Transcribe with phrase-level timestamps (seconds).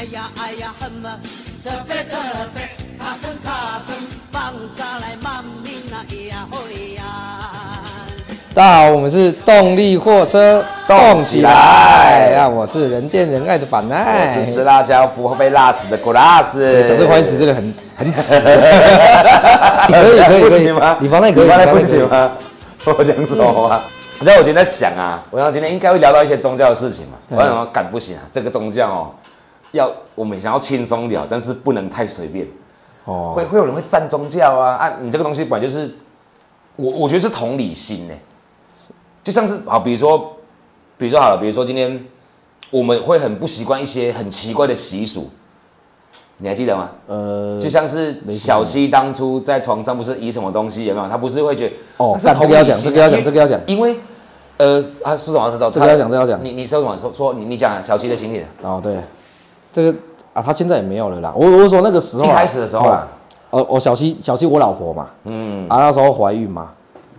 [0.00, 1.10] 哎呀哎呀很么
[1.62, 2.16] 特别特
[2.54, 2.62] 别，
[2.98, 3.94] 卡层卡层，
[4.32, 5.98] 放炸来满面那
[6.30, 7.02] 呀会呀。
[8.54, 12.34] 大家好，我们是动力货车，动起来！
[12.34, 16.82] 啊，我是人见人爱的板我奈，是吃辣椒不会被辣死的古拉斯。
[16.88, 18.40] 讲这个关键词真的很很耻。
[18.40, 20.96] 可以可以可以行吗？
[20.98, 22.32] 你方那可以，你放那不你放那可以行吗？
[22.86, 23.82] 我讲什么吗？
[24.18, 27.18] 你知道我今天在想啊，我想今天应该会聊到一些宗教的事情嘛。
[27.28, 29.10] 我想说，赶不行啊，这个宗教哦，
[29.72, 32.46] 要我们想要轻松聊，但是不能太随便。
[33.04, 34.98] 哦，会会有人会站宗教啊啊！
[35.00, 35.90] 你这个东西本来就是，
[36.76, 38.14] 我我觉得是同理心呢，
[39.22, 40.36] 就像是啊，比如说，
[40.98, 42.04] 比如说好了，比如说今天
[42.70, 45.30] 我们会很不习惯一些很奇怪的习俗，
[46.36, 46.90] 你还记得吗？
[47.06, 51.08] 呃，就像是小西当初在床上不是移什么东西，有没有？
[51.08, 53.96] 他不是会觉得哦这个要讲同理心啊这个要讲这个要讲因为
[54.58, 55.50] 呃啊是什么？
[55.50, 55.70] 是什么？
[55.70, 56.96] 这个要讲这个要讲你你说什么？
[56.98, 58.98] 说说你你讲啊小西的情景，哦对，
[59.72, 59.94] 这个
[60.32, 61.32] 啊，他现在也没有了啦。
[61.36, 63.06] 我我说那个时候啊一开始的时候啦，
[63.50, 66.70] 哦，我小西小西我老婆嘛，嗯，啊那时候怀孕嘛，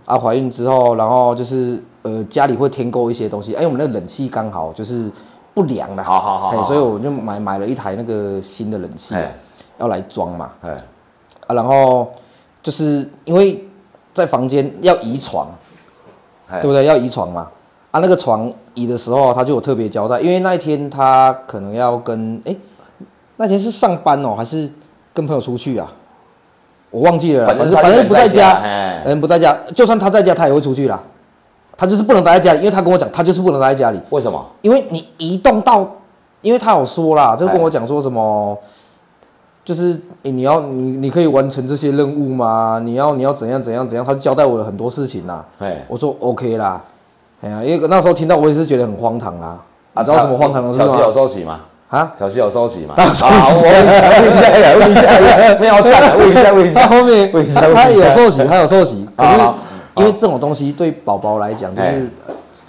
[0.06, 5.10] 啊怀孕之后，然后就是呃家里会添购一些东西，哎我们那个冷气刚好就是
[5.54, 9.34] 不良了，好好好所以我就买买了一台那个新的冷气哎
[9.78, 10.70] 要来装嘛，哎
[11.46, 12.10] 啊然后
[12.62, 13.62] 就是因为
[14.14, 15.48] 在房间要移床，
[16.48, 16.84] 哎对不对？
[16.86, 17.48] 要移床嘛，
[17.90, 22.56] 啊那个床移的时候他就有特别交代，因为那一天他可能要跟哎
[23.36, 24.70] 那天是上班哦还是
[25.12, 25.92] 跟朋友出去啊？
[26.90, 31.00] 我忘记了，反正反正不在家，哎人不在家，就算他在家，他也会出去啦。
[31.74, 34.46] 他就是不能待在家里，因为他跟我讲，他就是不能待在家里，为什么？
[34.60, 35.90] 因为你移动到，
[36.42, 38.56] 因为他有说啦，就跟我讲说什么，
[39.64, 42.80] 就是、诶你要你你可以完成这些任务吗？
[42.84, 45.44] 你要你要怎样怎样怎样，他交代我了很多事情啦。
[45.60, 46.80] 哎，我说 OK 啦，
[47.42, 49.58] 哎呀，因为那时候听到我也是觉得很荒唐啦。
[49.94, 51.12] 啊，知道什么荒唐的事小西有吗？
[51.12, 51.60] 收起吗？
[51.90, 52.94] 啊，小西有收起吗？
[52.96, 56.88] 好我问一下，问一下，问一下，没有站，问一下，问一他下。
[56.88, 59.40] 后面问一下他他有受洗，他有受洗， 可是
[59.96, 61.94] 因为这种东西对宝宝来讲就是哎。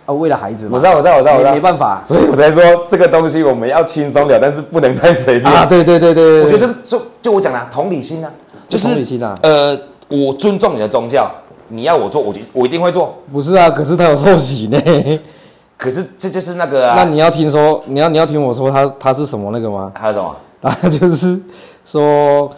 [0.05, 2.01] 啊为了孩子嘛，我知道，我知道，我知道，我没办法。
[2.05, 5.53] 所以我才说这个东西我们要轻松聊，但是不能太随便。
[5.53, 8.31] 啊，对对对对对，我觉得这是就就我讲的啊同理心啊，
[8.67, 9.35] 就是同理心啊。
[9.43, 9.77] 呃，
[10.09, 11.29] 我尊重你的宗教，
[11.73, 13.17] 你要我做，我就我一定会做。
[13.31, 14.79] 不是啊，可是他有受洗呢。
[15.75, 19.91] 可是这就是那个啊，那你要听说，你要你要听我说他他是什么那个吗？
[19.93, 20.35] 他是什么？
[20.61, 21.37] 他就是
[21.83, 22.49] 说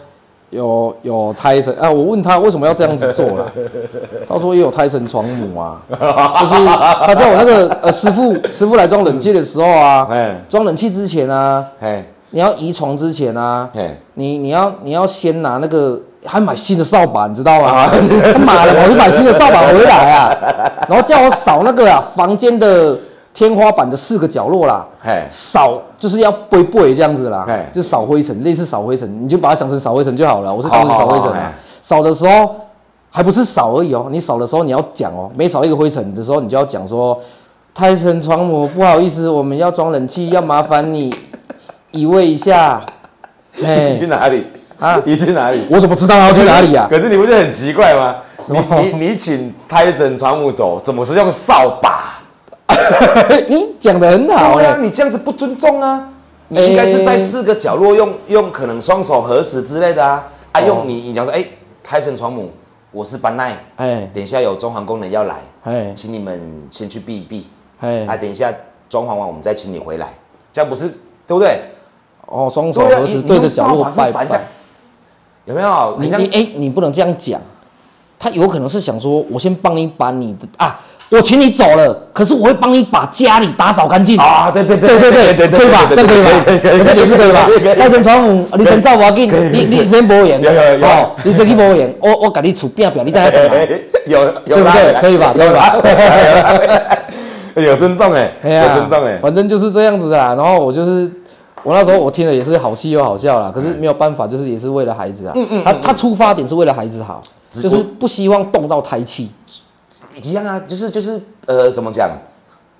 [0.50, 3.52] 有有胎神啊，我问他为什么要这样子做了，
[4.28, 17.92] 他说也有胎神床母啊，就是他叫我那个呃师傅师傅来装冷气的时候啊，哎装冷气之前啊，哎，你要移床之前啊，哎，你你要你要先拿那个，还买新的扫把，你知道啊吗？
[18.34, 20.36] 他妈的，我去买新的扫把回来啊，
[20.88, 22.96] 然后叫我扫那个啊房间的
[23.32, 30.52] 天花板的四个角落啦，嘿，扫就是要背背这样子啦嘿，就扫灰尘，类似扫灰尘，你就把它想成扫灰尘就好了。
[30.54, 32.54] 我是当时扫灰尘啊扫的时候
[33.10, 37.18] 还不是扫而已哦，你扫的时候你要讲哦，每扫一个灰尘的时候，你就要讲说，
[37.74, 41.14] 胎神床母，不好意思，我们要装冷气，要麻烦你
[41.92, 42.80] 移位一下。
[43.62, 44.44] 嘿 你去哪里？
[44.78, 45.66] 啊 你去哪里？
[45.70, 46.86] 我怎么知道他要去哪里啊？
[46.90, 48.16] 可是你不是很奇怪吗？
[48.48, 52.14] 你么你你请泰神船母走，怎么是用扫把？
[53.48, 56.08] 你讲的很好啊，你这样子不尊重啊！
[56.48, 60.60] 你应该是在四个角落用用可能双手合十之类的啊啊！
[60.60, 61.44] 哦用你你讲说，哎，
[61.82, 62.52] 泰神船母，
[62.92, 67.48] 我是班奈，哎等一下有装潢工人要来，哎请你们先去避一避，
[67.80, 68.52] 哎啊，哎，等一下
[68.88, 70.06] 装潢完我们再请你回来，
[70.52, 70.86] 这样不是
[71.26, 71.60] 对不对？
[72.26, 74.26] 哦，双手合十你对着角落拜拜
[75.46, 75.96] 有没有？
[75.98, 77.40] 你你哎、你不能这样讲，
[78.18, 84.18] 他有可能是想说，我先帮你把你的啊，我请你走了，可是我会帮你把家里打扫干净。
[84.18, 85.86] 啊，对对对对对，可以吧？
[85.88, 86.30] 这样可以吧？
[86.44, 87.48] 我这解释可以吧？
[87.78, 93.68] 大神传母，你先照我紧，你你先保养，有有有哦，你先去保养，我我给你厝变变，你等下 等来，
[94.06, 94.92] 有有对不对？
[95.00, 95.32] 可以吧？
[95.36, 95.76] 可以吧？
[97.54, 100.34] 有 尊重哎，有尊重哎，反正就是这样子的啦。
[100.36, 101.10] 然后我就是，
[101.62, 105.32] 我那时候我听了也是好气又好笑啦，可是没有办法，就是也是为了孩子啊。
[105.34, 105.64] 嗯嗯。
[105.64, 107.20] 他他出发点是为了孩子好，
[107.50, 109.30] 就是不希望动到胎气。
[110.22, 112.10] 一样啊，就是就是呃，怎么讲？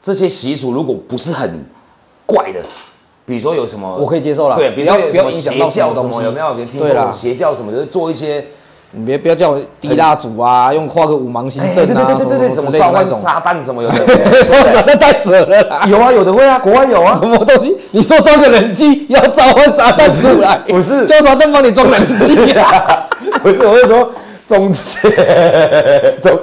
[0.00, 1.64] 这些习俗如果不是很
[2.24, 2.60] 怪的，
[3.24, 6.56] 比如说有什么，我可以接受啦对，比如说不要有什么不要影响邪教什么，到什么有没有？
[6.56, 8.46] 人听说邪教什么，就是做一些，
[8.92, 13.96] 你别不要叫我滴蜡烛啊，用画个五芒星哎，对对阵啊，对对对，怎什么召唤旦什么有的，
[14.86, 15.82] 那太扯了啦！
[15.86, 17.76] 有啊，有的会啊，国外有啊，什么东西？
[17.90, 20.56] 你说装个冷气要召唤撒旦出来？
[20.68, 23.06] 不是叫撒旦帮你装冷气啊？
[23.42, 24.10] 不是，我是说
[24.46, 24.72] 宗
[26.20, 26.38] 宗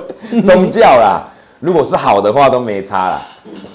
[0.45, 1.23] 宗教啦。
[1.63, 3.21] 如果是好的话都没差啦，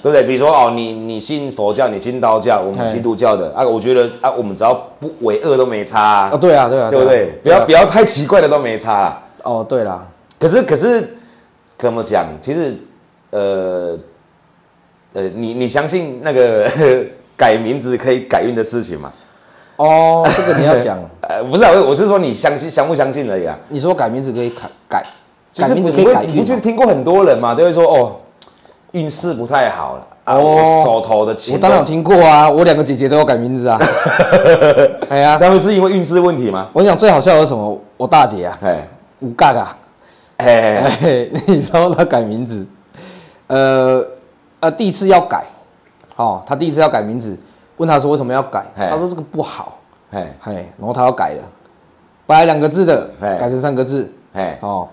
[0.03, 0.23] 对不对？
[0.23, 7.39] 比如说哦，你你信佛教，你信道教，我们基督教的啊，我觉得啊，我们只要不为恶都没差、啊啊，，对啊，对啊，啊对不对？
[7.41, 9.23] 不要不要要太奇怪的都没差、啦。
[9.43, 10.05] 哦，对啦，
[10.39, 11.17] 可是可是
[11.79, 12.27] 怎么讲？
[12.39, 12.77] 其实
[13.31, 13.97] 呃
[15.13, 16.69] 呃，你你相信那个
[17.35, 19.11] 改名字可以改运的事情吗？
[19.77, 23.57] 哦，这个你要讲， 呃，不是啊，我我是说你相信相不相信而已啊。
[23.69, 25.03] 你说改名字可以改改，
[25.59, 28.15] 就是你会你就听过很多人嘛，都会说哦，
[28.91, 30.41] 运势不太好了啊，哦。
[30.41, 33.79] 我手头的钱，我当然有听过啊，我两个姐姐都要改名字啊。
[35.09, 36.69] 哎呀，那会是因为运势问题吗？
[36.73, 37.79] 我跟你讲最好笑的是什么？
[37.97, 38.87] 我大姐啊，哎
[39.19, 39.75] 吴嘎嘎，
[40.37, 42.65] 哎哎，哎，你知道她改名字，
[43.47, 44.01] 呃
[44.61, 45.43] 呃，第一次要改，
[46.15, 47.37] 哦，她第一次要改名字，
[47.77, 48.87] 问她说为什么要改，嘿。
[48.89, 49.77] 她说这个不好，
[50.11, 51.43] 哎嘿，然后她要改了，
[52.25, 54.87] 本来两个字的，改成三个字，哎，哦，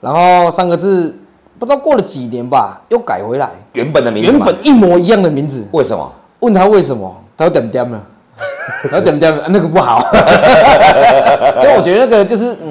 [0.00, 1.16] 然后三个字
[1.58, 6.12] 不知道过了几年吧，又改回来，原本的名字原本一模一样的名字，为什么？
[6.40, 8.00] 问他为什么，他说点点了，
[8.84, 10.00] 他说点点了，那个不好，
[11.60, 12.70] 所以我觉得那个就是嗯，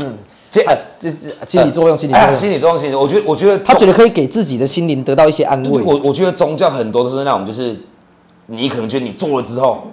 [0.49, 5.83] 这呃就是心理作用，心理作用，心理作用，心理，我觉得我觉得他觉得可以给自己的心灵得到一些安慰。
[5.83, 7.77] 我我觉得宗教很多都是那种，就是
[8.45, 9.83] 你可能觉得你做了之后，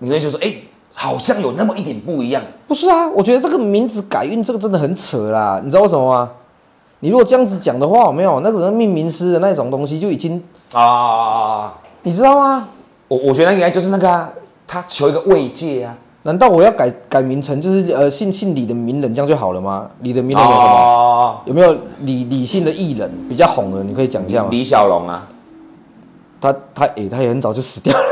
[0.00, 0.52] 你会觉得说，哎，
[0.92, 2.42] 好像有那么一点不一样。
[2.68, 6.30] 不是啊，我觉得这个名字改运这个真的很扯啦，你知道为什么吗？
[7.04, 10.42] 你如果这样子讲的话，有没有那个命名师的那种东西就已经，
[10.72, 12.66] 啊，你知道吗？
[13.08, 14.30] 我我觉得那应该就是那个、啊，
[14.66, 15.94] 他求一个慰藉啊。
[16.22, 19.86] 难道我要改改名成就是呃姓姓李的名人这样就好了吗？
[20.00, 20.64] 李的名人有什么？
[20.64, 23.84] 哦，有没有李李姓的艺人比较红的？
[23.84, 24.48] 你可以讲一下吗？
[24.50, 25.28] 李小龙啊，
[26.40, 28.04] 他他诶、他也很早就死掉了，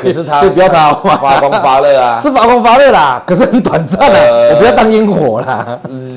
[0.00, 5.76] 可是他就 不要他发光发热啊，是发光发热啦，可是很短暂啊，呃我不要当烟火啦。
[5.88, 6.13] 李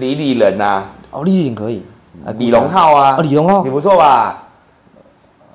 [0.00, 1.82] 李李仁呐，哦，李颖可以，
[2.26, 3.62] 啊李荣，浩啊，哦李荣浩。
[3.62, 4.48] 你不错吧？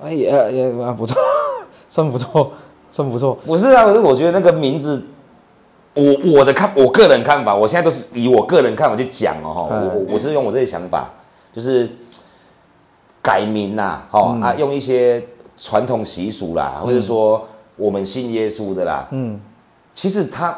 [0.03, 1.17] 哎也也啊不错，
[1.89, 2.51] 算不错，
[2.91, 3.33] 算不错。
[3.45, 5.03] 不是啊，可是我觉得那个名字，
[5.93, 6.03] 我
[6.33, 11.09] 我的看，我个人看法，我现在都是以我个人看法去讲哦，我我我是用我这些想法，
[11.53, 11.89] 就是
[13.21, 14.41] 改名呐，哦、嗯。
[14.41, 15.25] 啊，用一些
[15.57, 17.47] 传统习俗啦，或者说
[17.77, 19.39] 我们信耶稣的啦，嗯，
[19.93, 20.55] 其实它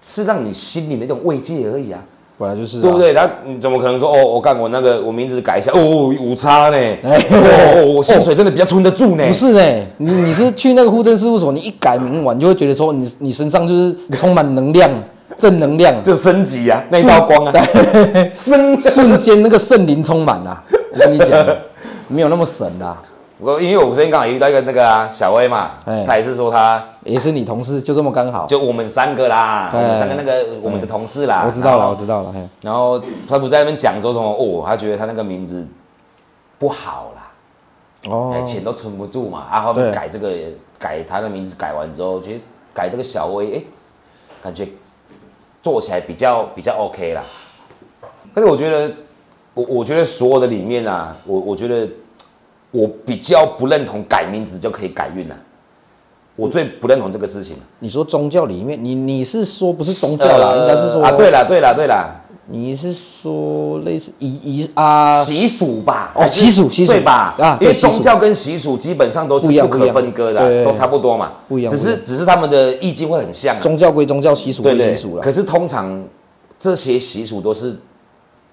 [0.00, 2.02] 是让你心里的一种慰藉而已啊。
[2.38, 2.98] 本来就是、啊，对不？
[2.98, 3.14] 对？
[3.14, 6.76] 他你怎么可能说哦，我干我那个我名字改一下哦，五差呢？
[6.76, 9.26] 哎哦，我 薪水真的比较存得住呢。
[9.26, 14.90] 不是呢，你你是去那个户政事务所，你一改名完你就会觉得说你你身上就是充满能量，
[15.38, 17.66] 正能量，就升级啊，那一道光啊，
[18.34, 18.80] 升。
[18.80, 20.62] 瞬间那个圣灵充满啊！
[20.92, 21.46] 我跟你讲，
[22.08, 22.96] 没有那么神啦、
[23.38, 26.04] 我因为我昨天刚好遇到一个那个啊小薇嘛，哎。
[26.06, 28.46] 她也是说他也是你同事，就这么刚好。
[28.46, 32.98] 就我们三个啦，我哎们三个那个我们的同事啦，我知道了，后我知道了，嘿，然后
[33.28, 35.68] 他不在那边讲说什么哦，他觉得他那个名字
[36.58, 37.32] 不好啦，
[38.10, 38.32] 哦。
[38.34, 39.92] 哎，钱都存不住嘛，啊，后面对。
[39.92, 40.32] 改这个
[40.78, 42.40] 改他的名字改完之后，觉得
[42.72, 43.62] 改这个小薇，哎，
[44.42, 44.66] 感觉
[45.62, 47.22] 做起来比较比较 OK 啦。
[48.32, 48.90] 但是我觉得，
[49.52, 51.86] 我我觉得所有的里面啊，我我觉得
[52.76, 55.36] 我比较不认同改名字就可以改运啊，
[56.36, 57.56] 我最不认同这个事情。
[57.78, 65.08] 你说宗教里面，你你是说不是宗教啦，呃应该是说啊，对，啦对啦对啦，你是说类似仪仪啊？
[65.24, 67.34] 习俗吧，哦习俗习俗对吧？
[67.38, 75.16] 啊因为宗教跟习俗基本上都是不可分割的啊，对对对都差不多嘛，不一样只是只是他们的意境会很像啊，宗教归宗教，习俗归习俗。
[75.16, 75.32] 了可。
[75.32, 76.04] 是通常
[76.58, 77.74] 这些习俗都是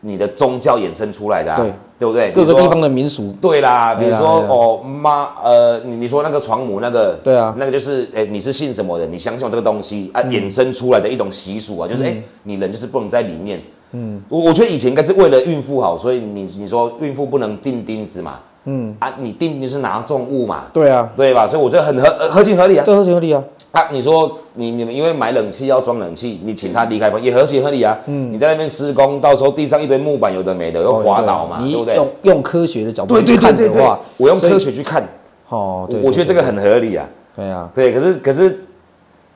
[0.03, 1.73] 你的宗教衍生出来的啊，对。
[1.99, 2.31] 对不对？
[2.31, 7.55] 各个地方的民俗，对啦，比如说哦妈，呃，你你说那个床母那个，对啊。
[7.57, 9.07] 那个就是，哎，你是信什么的？
[9.07, 13.61] 你相信有这个东西啊，衍生出来的一种习俗啊，就是哎，你人就是不能在里面。
[13.91, 21.47] 嗯，我我觉得以前应该是为了孕妇好，所以你你说孕妇不能钉钉子嘛，嗯啊，你定就是拿重物嘛，对啊，对吧？
[21.47, 22.83] 所以我觉得很合呃合情合理啊。
[22.85, 23.43] 这合情合理啊。
[23.71, 27.97] 啊，你说你你们因为买冷气要装冷气，你请他离开房也合情合理啊。
[28.05, 31.95] 嗯，你在那边施工，到时候地上一堆木板，有的没的，又滑倒嘛，对不对？
[31.95, 35.03] 用用科学的角度对对去看对对对的话，，我用科学去看，
[35.49, 37.05] 哦，对，我觉得这个很合理啊。
[37.35, 38.65] 对啊，对，可是可是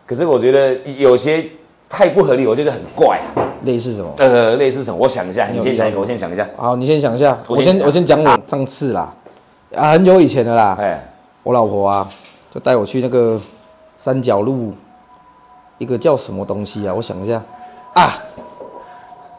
[0.05, 1.43] 可是我觉得有些
[1.89, 3.41] 太不合理，我觉得很怪啊。
[3.64, 4.12] 类似什么？
[4.18, 4.98] 呃，类似什么？
[4.98, 6.48] 我想一下，你有先想一个，我先想一下。
[6.56, 9.14] 好，你先想一下，我先我先讲我上次啦，
[9.76, 11.04] 啊，很久以前的啦，哎，
[11.44, 12.10] 我老婆啊，
[12.54, 13.40] 就带我去那个
[13.98, 14.74] 三角路，
[15.78, 16.94] 一个叫什么东西啊？
[16.94, 17.42] 我想一下。
[17.94, 18.14] 啊，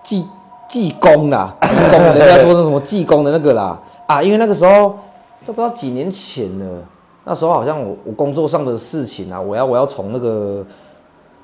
[0.03, 0.27] 济
[0.69, 3.79] 济公啦， 济公，人家说那什么济公的那个啦。
[4.07, 4.99] 啊，因为那个时候
[5.47, 6.83] 都不知道几年前了，
[7.25, 10.67] 那时候好像我我工作上的事情啊，我要我要从那个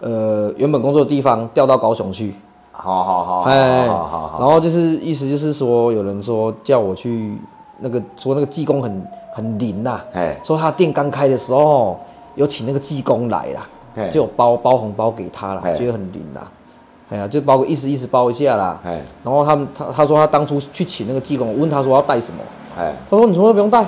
[0.00, 2.34] 呃原本工作的地方调到高雄去，
[2.76, 7.38] 好好好，哎，好好好，然后就是意思就是说，有人说叫我去
[7.78, 11.98] 那个说那个技工很很灵呐、哎说他店刚开的时候
[12.34, 16.46] 有请那个技工来啦哎，就有包包红包给他啦哎，觉得很灵啦。
[17.10, 18.80] 哎呀，就包个意思意思包一下啦。
[18.84, 22.38] 哎然后他们他他说他当初去请那个技工，我问他说要带什么，
[22.78, 23.84] 哎，他说你什么都不用带，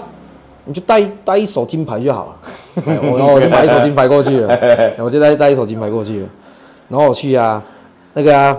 [0.64, 2.36] 你就带带一手金牌就好了。
[2.86, 6.28] 然后我就买一手金牌过去了，哎我就带带一手金牌过去了。
[6.88, 7.60] 然后我去啊，
[8.14, 8.56] 那个啊，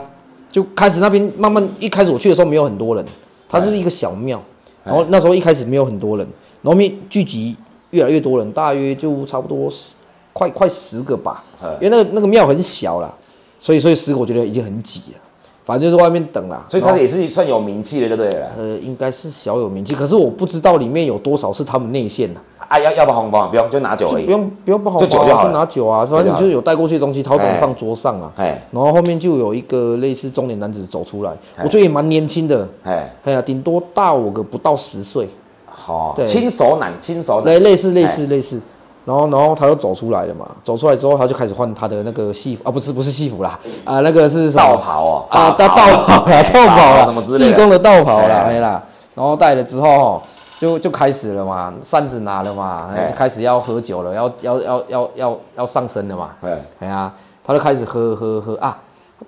[0.58, 3.06] 就开始那边慢慢一开始我去的时候没有很多人，
[3.48, 4.42] 它就是一个小庙。
[4.84, 6.26] 然后那时候一开始没有很多人，
[6.64, 7.56] 然后后面聚集
[7.92, 9.94] 越来越多人，大约就差不多十
[10.34, 13.14] 快快十个吧哎，因为那个那个庙很小啦，
[13.60, 15.20] 所以所以十个我觉得已经很挤了。
[15.64, 18.48] 反正就是外面等啦，所以他也是算有名气的，对不对了？
[18.58, 23.48] 呃，应该是小有名气，可是我不知道里面有多少是他们内线的，啊，要要不要红包？
[23.48, 24.26] 不用，就拿酒而已。
[24.26, 25.52] 不用不用不好就酒就好了。
[25.52, 28.32] 就拿酒啊，反正你就是有带过去的东西，他会给哎你放桌上啊。
[28.36, 31.32] 哎然后后面就有一个类似中年男子走出来，
[31.64, 35.28] 我觉得也蛮年轻的，哎，哎呀，顶多大我个不到十岁，
[35.66, 36.26] 好，对。
[36.26, 37.46] 亲手男，亲手男。
[37.54, 38.60] 类，类似类似类似。
[39.06, 44.68] 然后然后他就走出来了嘛，走出来之后他就开始换他的那个戏服啊，不是不是戏服啦，啊那个是什么？
[44.68, 45.26] 道袍哦。
[45.30, 46.26] 啊，道道袍。
[46.26, 47.46] 啦，哎道袍啦，什么之类的。
[47.46, 48.84] 济公的道袍啦，哎哎啦，
[49.16, 50.22] 然后戴了之后哦
[50.60, 57.12] 就就开始了嘛，扇子拿了嘛，就开始要喝酒了，要要要要要要上身了嘛，哎哎呀，
[57.44, 58.78] 他就开始喝喝喝啊，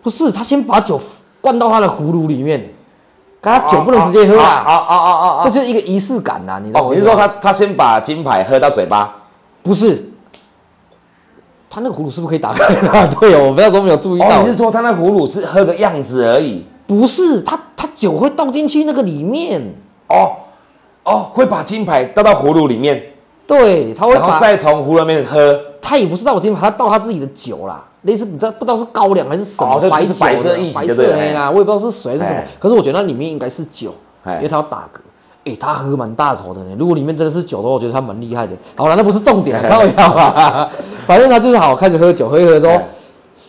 [0.02, 1.00] 不是他先把酒
[1.42, 2.62] 灌到他的葫芦里面，
[3.42, 5.42] 可他酒不能直接喝啊啦，啊啊啊啊！
[5.44, 9.16] 这就是一个仪式感呐，你懂哦，我意思吗你是说他他先把金牌喝到嘴巴？
[9.62, 10.12] 不是，
[11.70, 13.06] 他那个葫芦是不是可以打开啊？
[13.20, 14.48] 对哦，我不要都没有注意哦，到你。
[14.48, 16.66] 是说他那葫芦是喝个样子而已？
[16.88, 19.62] 不是，他他酒会倒进去那个里面，
[20.08, 20.32] 哦
[21.10, 23.02] 哦，会把金牌倒到葫芦里面，
[23.48, 25.60] 对，他会然后把，再从葫芦里面喝。
[25.82, 35.00] 他也不是倒我金牌，他倒他自己的酒啦，类似你知道不知道是高粱还是什么、哦就白酒的白色液体白就对了色的啦，我也不知道是水还是什么哎，可是我觉得那里面应该是酒，哎因为他要打嗝。
[35.46, 36.76] 诶、他喝蛮大口的呢。
[36.78, 38.54] 如果里面真的是酒的话，我觉得他蛮厉害的。
[38.76, 40.70] 好了，那不是重点，开玩笑吧。
[41.08, 42.86] 反正他就是好开始喝酒，喝一喝之后哎，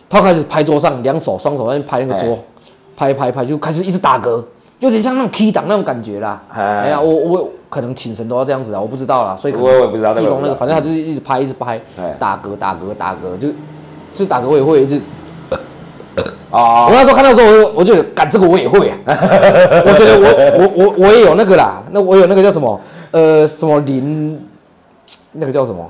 [0.09, 2.39] 他开始拍桌上，两手双手在那边拍那个桌哎，
[2.95, 4.41] 拍拍拍，就开始一直打嗝，
[4.81, 6.41] 有点像那种 key 档那种感觉啦。
[6.53, 13.47] 哎哎呀，我我可能请神都要这样子啊，我不知道啦，所以可能我也不知道那个，反正他就是一直拍一直拍哎，打嗝打嗝打嗝，就
[14.13, 15.01] 就打嗝我也会一直。
[16.49, 18.97] 哦我那时候看到的时候，我就我就觉得，干这个我也会啊。
[19.07, 22.77] 我觉得我我我我也有那个啦，那我有那个叫什么
[23.11, 24.37] 呃什么灵，
[25.31, 25.89] 那个叫什么？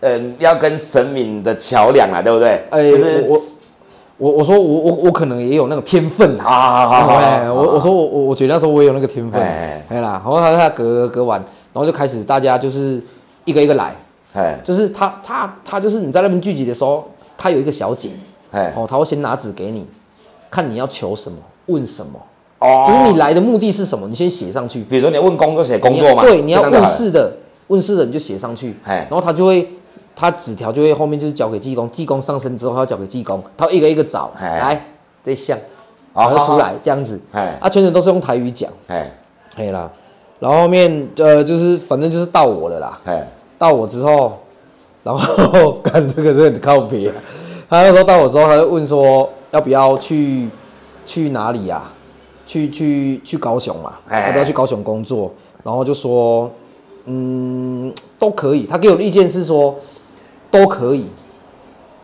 [0.00, 2.62] 嗯，要跟神明的桥梁啊，对不对？
[2.68, 3.26] 哎就是
[4.18, 7.52] 我我我说我我我可能也有那个天分好啊。
[7.52, 11.38] 我我说我我我觉得那时候我也有那个天分，哎哎啦，然后他他隔隔完，
[11.72, 13.02] 然后就开始大家就是
[13.44, 13.94] 一个一个来，
[14.32, 14.58] 哎。
[14.64, 17.04] 就是他他他就是你在那边聚集的时候，
[17.36, 18.10] 他有一个小姐，
[18.52, 18.72] 哎。
[18.76, 19.86] 哦，他会先拿纸给你，
[20.50, 22.18] 看你要求什么，问什么，
[22.60, 22.84] 哦。
[22.86, 24.82] 就是你来的目的是什么，你先写上去。
[24.84, 27.30] 比如说你要问工作写工作嘛，对，你要问事的，
[27.66, 29.06] 问事的你就写上去，哎。
[29.10, 29.68] 然后他就会，
[30.16, 34.86] 他纸条就会后面就是交给技工，技工上身之后他要交给技工，他会一个一个找，哎来
[35.22, 35.58] 这一项，
[36.14, 39.12] 然后就出好来这样子，哎啊，全程都是用台语讲，哎
[39.54, 39.90] 可以啦，
[40.40, 44.38] 然后后面呃就是反正就是到我了啦，哎到我之后，
[45.02, 47.14] 然后 干这个真的很靠别、啊，
[47.68, 50.48] 他那时候到我之后，他就问说要不要去
[51.04, 51.82] 去哪里呀、
[52.46, 53.92] 去去去高雄嘛？
[54.08, 55.32] 哎要不要去高雄工作？
[55.62, 56.50] 然后就说
[57.06, 58.64] 嗯都可以。
[58.66, 59.74] 他给我的意见是说
[60.50, 61.06] 都可以，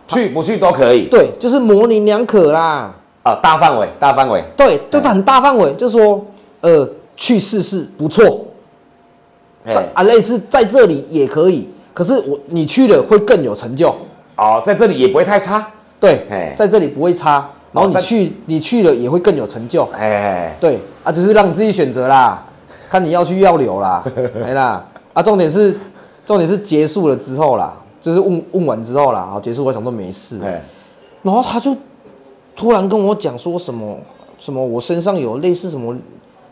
[0.09, 1.07] 去不去都可以。
[1.09, 2.95] 对，就是模棱两可啦。
[3.23, 6.21] 啊，大范围大范围，对，就很大范围，就是说
[6.61, 8.45] 呃去试试不错，
[9.95, 11.69] 啊类似在这里也可以。
[11.95, 13.95] 可是我你去了会更有成就。
[14.37, 15.65] 哦，在这里也不会太差，
[16.01, 19.89] 对嘿，在这里不会差，然后你但去你去了也会更有成就。
[19.97, 20.57] 哎。
[20.61, 22.45] 对啊，只是让你自己选择啦，
[22.91, 24.03] 看你要去要留啦，
[24.35, 24.85] 没 啦。
[25.13, 25.79] 啊，重点是
[26.27, 30.61] 重点是结束了之后啦，就是问问完之后啦，好结束，我想说没事，哎
[31.23, 31.75] 然后他就
[32.57, 33.97] 突然跟我讲说什么
[34.39, 35.97] 什么我身上有类似什么，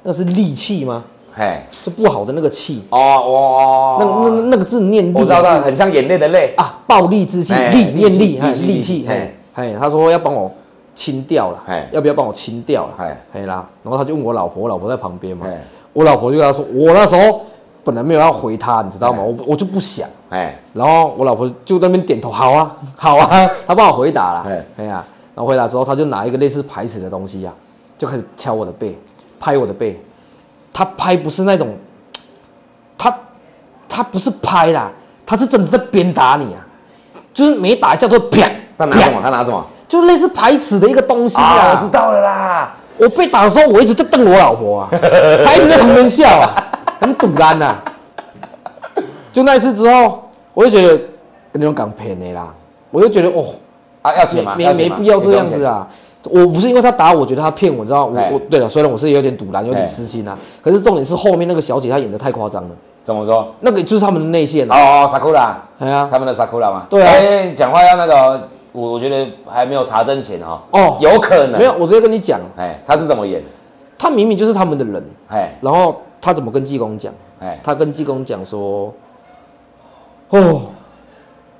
[0.04, 1.04] 那是戾气吗？
[1.34, 6.54] 哎就不好的那个气，哦哦，那那那那个字念戾，我知道，很像眼泪的泪。
[6.56, 10.52] 啊，暴力之气，哎戾念戾气戾，哎，戾气哎哎，他说要帮我
[10.94, 12.94] 清掉了哎，要不要帮我清掉了？
[12.98, 15.46] 哎哎啦，然后他就问我老婆，我老婆在旁边嘛。
[15.48, 15.60] 哎，
[15.92, 17.42] 我老婆就跟他说，我那时候
[17.84, 19.22] 本来没有要回他，你知道吗？
[19.22, 25.02] 我我就不想，哎然后我老婆就在那边点头，好啊， 好啊， 她帮我回答了哎，哎呀，
[25.34, 27.52] 然后回答之后，他就拿一个类似牌子的东西呀，
[27.98, 28.98] 就开始敲我的背，
[29.38, 30.00] 拍我的背，
[30.72, 31.74] 他拍不是那种，
[32.98, 33.14] 他
[33.88, 34.90] 他不是拍啦，
[35.26, 36.60] 他是真的在鞭打你啊，
[37.32, 38.46] 就是每打一下都啪，
[38.76, 39.20] 他拿什么？
[39.20, 39.64] 啪他拿什么？
[39.88, 41.72] 就是类似排斥的一个东西啊，啊。
[41.74, 42.74] 我知道了啦。
[42.96, 46.54] 我被打的时候，我一直在瞪我老婆啊， 她一直在旁边笑啊，
[47.00, 47.76] 很堵然呐。
[49.32, 50.22] 就那一次之后，
[50.54, 50.96] 我就觉得
[51.52, 52.52] 跟那种港骗的啦，
[52.90, 53.46] 我就觉得哦，
[54.02, 54.54] 啊，要钱吗？
[54.56, 55.64] 没没必要这样子。
[55.64, 55.88] 啊。
[56.24, 62.68] 我不是因为他打我，觉得他骗我，你知道我哎我对了，虽然我是有点堵然，有点哎私心啊，可是重点是后面那个小姐她演的太夸张了，
[63.02, 63.48] 怎么说？
[63.60, 66.86] 那个就是他们的内线哦，Sakura，哎呀，他们的 Sakura 嘛？
[66.90, 68.40] 对啊哎，讲话要那个哦，
[68.72, 70.60] 我我觉得还没有查证前哦。
[70.72, 71.72] 哦有可能没有，。
[71.78, 73.42] 我直接跟你讲，哎，他是怎么演？
[73.96, 77.12] 他明明就是他们的人，哎然后他怎么跟济公讲？
[77.40, 78.92] 哎，他跟济公讲说
[80.28, 80.60] ：“哦，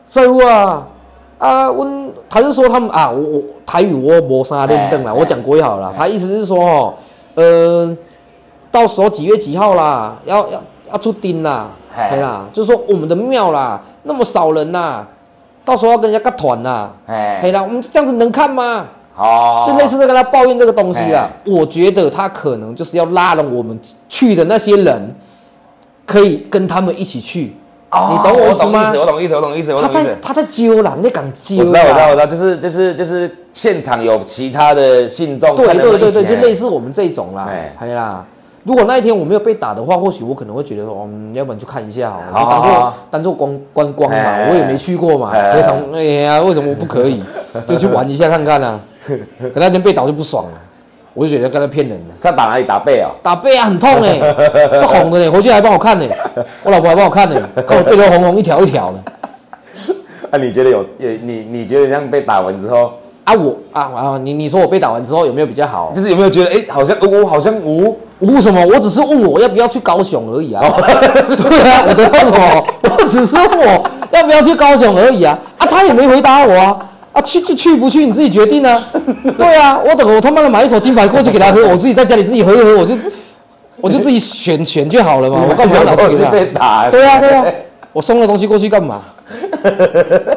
[0.07, 0.87] 师傅啊，
[1.39, 1.87] 啊，我，
[2.29, 5.95] 他是说他们啊，我我台语我没啥认凳啦，哎我讲国语好了啦。
[5.97, 6.95] 他意思是说哦，
[7.35, 7.97] 呃，
[8.71, 10.63] 到时候几月几号啦，要要
[10.93, 15.07] 要出丁啦，哎对啦，就是说我们的庙啦那么少人呐，
[15.65, 18.87] 到时候要跟人家割团呐，哎对啦，我们这样子能看吗？
[19.17, 21.51] 哦，就类似在跟他抱怨这个东西啊哎。
[21.51, 23.79] 我觉得他可能就是要拉拢我们
[24.21, 25.15] 去的那些人，
[26.07, 27.53] 可以跟他们一起去。
[27.91, 30.05] 哦，你懂我意思吗我懂意思，我懂意思，我懂意思，他。
[30.05, 32.15] 在他在揪啦，你敢揪我知道，我知道，我啦？
[32.15, 37.75] 知道，就是就是就是现场有其他的信众，对对对对，就类似我们这种啦哎。
[37.81, 38.23] 哎啦，
[38.63, 47.23] 如果那一天我没有被打的话，或许我可能会觉得说，嗯，要不然去看一下好了，好就当做当做观观光嘛哎，我也没去过嘛，哎何尝哎呀，为什么我不可以？
[47.67, 48.79] 就去玩一下看看啊。
[49.09, 50.61] 可那天被打就不爽了，
[51.21, 52.15] 我就觉得跟他骗人的。
[52.19, 53.11] 他打哪里打背哦？
[53.23, 54.19] 打背啊，很痛哎、
[54.73, 56.07] 是红的呢、回去还帮我看呢、
[56.63, 59.95] 我老婆还帮我看呢、看我背都红红一条一条的。
[60.31, 65.93] 啊，你觉得有有你你觉得这样被打完之后，啊我啊啊，你你说我被打完之后有没有比较好？
[65.95, 70.63] 就是有没有觉得哎，好像我好像我无什么，我只是问我要不要去高雄而已啊。
[71.37, 72.65] 对啊，我得到什么？
[72.99, 75.39] 我只是问我要不要去高雄而已啊。
[75.59, 76.79] 啊，他也没回答我啊。
[77.13, 78.83] 啊，去就去，不去你自己决定啊。
[79.37, 82.97] 对啊，我等我他妈的买一手金牌过去给他喝，我自己在家里自己喝一喝，我就
[83.81, 85.45] 我就自己选选就好了嘛。
[85.49, 86.31] 我干嘛要拿去给他？
[86.31, 86.91] 被打？
[86.91, 87.45] 对啊，对啊，
[87.93, 89.03] 我送了东西过去干嘛？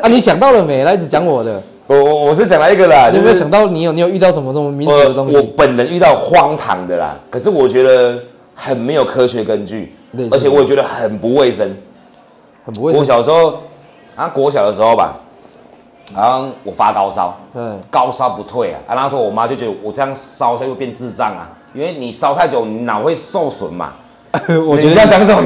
[0.01, 0.83] 啊，你想到了没？
[0.83, 5.43] 来，一直讲我的， 我我我是想来一个啦，你有没有想到你有你有遇到什么这么民俗的东我我？
[5.55, 8.17] 本人遇到荒唐的啦，可是我觉得
[8.55, 9.93] 很没有科学根据
[10.31, 11.67] 而且我也觉得很不卫生。
[12.65, 12.99] 我很不卫生。
[12.99, 13.59] 我小时候，
[14.15, 15.15] 啊，国小的时候吧，
[16.15, 23.93] 好像我发高烧，嗯，高烧不退啊，啊，那时候我妈就觉得我这样烧下去会变智障啊，因为你烧太久，你脑会受损嘛。
[24.65, 25.43] 我你要讲什么？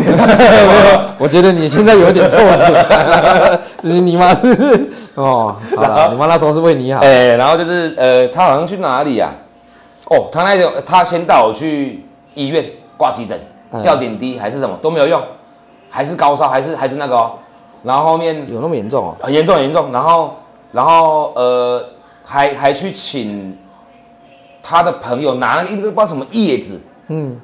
[1.19, 5.53] 我觉得你现在有点错了， 就是你妈是哦，
[6.09, 9.29] 你妈那时候是为你好，哎、然后就是呃，她好像去哪里啊？
[10.05, 12.63] 哦，她那种她先带我去医院
[12.95, 13.37] 挂急诊，
[13.71, 15.21] 嗯吊点滴还是什么都没有用，
[15.89, 17.33] 还是高烧，还是还是那个哦。
[17.83, 19.15] 然后后面有那么严重哦？
[19.19, 20.33] 很严重很严重，然后
[20.77, 21.83] 然后呃
[22.23, 23.57] 还还去请
[24.61, 27.35] 他的朋友拿了一个不知道什么叶子，嗯，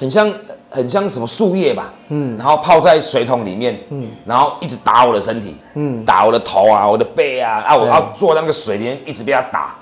[0.00, 0.32] 很像
[0.70, 7.90] 很像什么树叶吧，嗯，然后泡在水桶里面，嗯，然后一直打我的身体，嗯，打我的头啊，我的背啊，啊，我对。
[7.90, 9.76] 要坐在那个水里面一直被他打，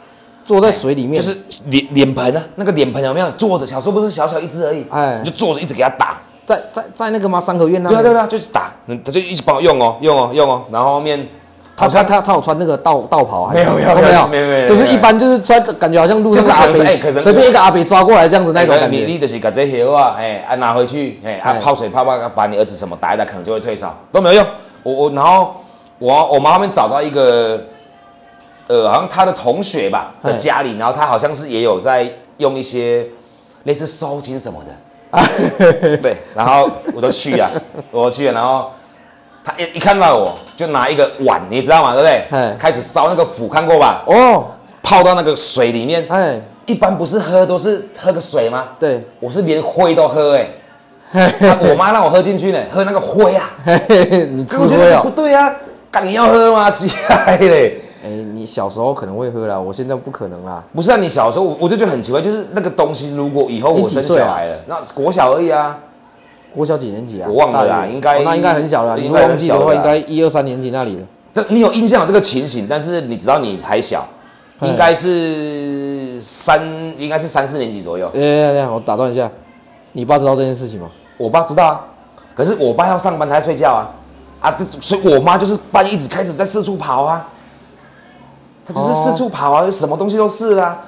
[0.44, 3.64] 坐在水里面，就是脸脸盆啊，那个脸盆有没有坐着？
[3.64, 5.20] 小时候不是小小一只而已，哎。
[5.22, 7.40] 你就坐着一直给他打，在在在那个吗？
[7.40, 7.94] 三合院那里？
[7.94, 11.28] 对啊对啊，就是打，嗯他就一直帮我用哦用哦用哦，然后后面
[11.76, 13.64] 他他他他有穿那个道道袍还是？
[13.64, 18.98] 没有没有没有没有就是一般就是穿，感觉好像路上是可能是哎可能北随便一个阿北抓过来这样子那种感觉。
[18.98, 24.46] 你就是把这些啊，哎啊拿回去，哎啊哎泡水泡泡，把你儿子什么打一打，可能就会退烧，都没有用。
[24.82, 25.54] 我我然后
[25.98, 27.60] 我我妈那边找到一个，
[28.68, 32.08] 呃，好像他的同学吧的哎家里，然后他好像是也有在
[32.38, 33.04] 用一些
[33.64, 37.50] 类似收金什么的， 对，然后我都去啊，
[37.90, 38.70] 我去了，然后
[39.44, 41.92] 他一一看到我就拿一个碗，你知道吗？
[41.92, 42.56] 对不对哎？
[42.58, 44.02] 开始烧那个釜，看过吧？
[44.06, 44.46] 哦，
[44.82, 48.68] 泡到那个水里面，哎，一般不是喝都是喝个水吗？
[48.78, 50.48] 对，我是连灰都喝哎、
[51.12, 53.50] 啊我妈让我喝进去呢，喝那个灰啊，
[54.30, 55.10] 你吃可我觉得不？
[55.10, 55.54] 对啊，
[55.90, 56.70] 干你要喝吗？
[56.72, 60.64] 奇怪嘞，哎，你小时候可能会喝啦，我现在不可能啦。
[60.74, 65.78] 不是啊，你小时候我我就觉得很奇怪，就是那个东西，如果以后我生小孩了，那国小而已啊，
[66.54, 67.28] 国小几年级啊？
[67.28, 68.96] 我忘了啦应该哦那应该很小了。
[68.96, 71.02] 你忘记的话，应该一二三年级那里了。
[71.32, 74.06] 但你有印象有这个情形，但是你知道你还小，
[74.60, 76.62] 嗯应该是三，
[76.96, 78.08] 应该是三四年级左右。
[78.14, 79.28] 哎哎哎，我打断一下，
[79.92, 80.88] 你爸知道这件事情吗？
[81.16, 81.80] 我爸知道啊，
[82.34, 83.90] 可是我爸要上班，他在睡觉啊，
[84.40, 87.28] 啊，这所以我妈就是半夜一直开始在四处跑啊，
[88.64, 90.84] 她就是哦四处跑啊，什么东西都是啊，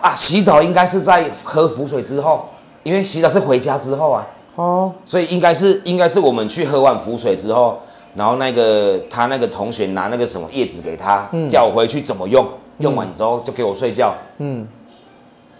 [0.00, 2.48] 啊，洗澡应该是在喝浮水之后，
[2.84, 4.26] 因为洗澡是回家之后啊，
[4.58, 7.78] 哦，所以应该是应该是我们去喝完浮水之后，
[8.16, 12.44] 然后那个他那个同学拿那个什么叶子给他，叫我回去怎么用，
[12.78, 14.66] 用完之后就给我睡觉，嗯，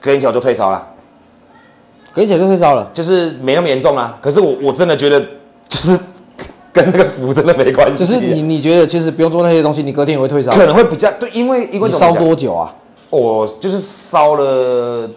[0.01, 0.85] 隔天起来就退烧了，
[2.13, 4.19] 隔天起来就退烧了，就是没那么严重啊。
[4.21, 5.21] 可是我我真的觉得
[5.69, 5.97] 就是
[6.73, 10.51] 跟那个符真的没关系，就是你你觉得其实不用做那些东西，你隔天也会退烧。
[10.51, 12.75] 可能会比较对，因为因为你烧多久啊？
[13.11, 15.09] 我就是烧了，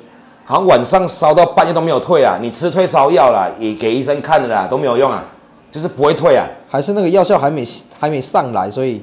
[0.51, 2.37] 好像晚上烧到半夜都没有退啊。
[2.41, 5.23] 你吃退烧药啦，也给医生看了啦，都没有用啊，
[5.71, 6.45] 就是不会退啊。
[6.69, 7.65] 还是那个药效还没
[7.97, 9.01] 还没上来，所以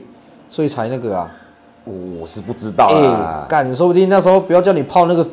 [0.50, 1.26] 所以才那个啊？
[2.20, 3.46] 我是不知道哎、啊。
[3.48, 5.26] 干，说不定那时候不要叫你泡那个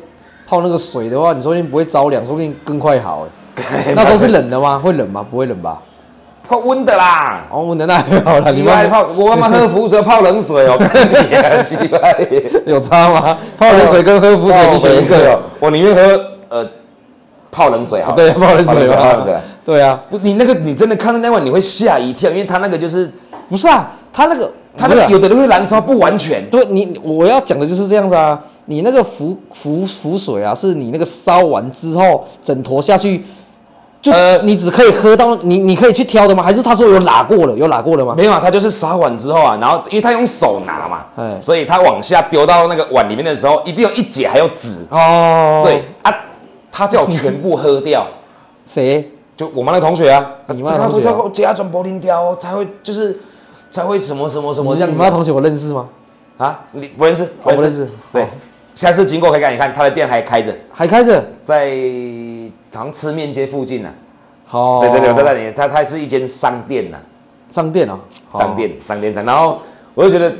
[0.46, 3.26] 泡那个水的话，你说不定不会着凉，说不定更快好
[3.56, 3.92] 哎。
[3.94, 4.78] 那时候是冷的吗？
[4.78, 5.22] 会冷吗？
[5.30, 5.82] 不会冷吧？
[6.48, 7.44] 泡温的啦。
[7.50, 11.62] 哦，温的那还好啦，你们奇怪泡，我他妈喝浮水泡冷水哦， 干你啊！
[11.62, 12.16] 奇怪，
[12.66, 13.36] 有差吗？
[13.58, 15.40] 泡冷水跟喝浮水，你选一个哦。
[15.60, 16.66] 我宁愿喝呃
[17.50, 18.12] 泡冷水好。
[18.12, 19.34] 对，泡冷水泡冷水。。
[19.64, 23.10] 对啊，不，你那个你真的看到那碗你会吓一跳，因为它那个就是
[23.48, 26.44] 不是啊，他那个它那个有的人会燃烧不完全。
[26.50, 28.40] 对你，我要讲的就是这样子啊。
[28.68, 33.24] 你那个浮浮浮水啊，是你那个烧完之后整坨下去，
[34.06, 36.42] 就呃你只可以喝到你，你可以去挑的吗？
[36.42, 38.14] 还是他说有拉过了，有拉过了吗？
[38.16, 44.86] 没有啊，他就是撒碗之后啊，然后因为他用手拿嘛，哎所以他往下丢到那个碗里面的时候，一定有一节还有纸。
[44.90, 46.14] 哦，对，啊，
[46.70, 48.06] 他叫我全部喝掉，
[48.64, 49.10] 谁？
[49.36, 53.18] 就我们那个同学啊，你们那个同学啊他说加转柏林雕才会就是
[53.70, 55.88] 才会什么什么什么这样子你们那同学我认识吗？
[56.38, 56.60] 啊？
[56.72, 57.28] 你不认识？
[57.42, 58.26] 我不认识对哦，
[58.74, 61.22] 下次经过可以给你看，他的店还开着，还开着？
[61.42, 61.66] 在
[62.74, 63.90] 好像吃面街附近呢。
[64.46, 66.98] 好，对对对，在那里，它它是一间商店呐，
[67.50, 67.98] 商店哦，
[68.34, 69.60] 商店商店商，然后
[69.94, 70.32] 我就觉得。